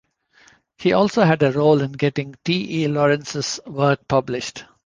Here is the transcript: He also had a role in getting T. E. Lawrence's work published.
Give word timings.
He 0.79 0.93
also 0.93 1.21
had 1.25 1.43
a 1.43 1.51
role 1.51 1.79
in 1.79 1.91
getting 1.91 2.33
T. 2.43 2.81
E. 2.81 2.87
Lawrence's 2.87 3.59
work 3.67 4.07
published. 4.07 4.65